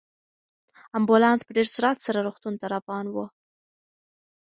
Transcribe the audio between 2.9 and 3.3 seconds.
و.